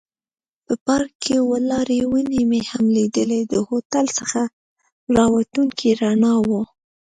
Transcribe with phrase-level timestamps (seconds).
[0.65, 4.41] په پارک کې ولاړې ونې مې هم لیدلې، د هوټل څخه
[5.15, 6.61] را وتونکو رڼاوو.